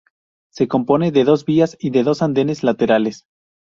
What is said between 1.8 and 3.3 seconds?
de dos andenes laterales.